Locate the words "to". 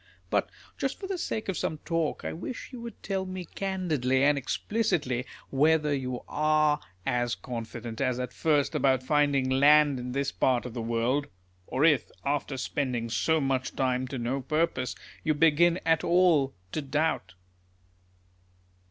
14.07-14.17, 16.71-16.81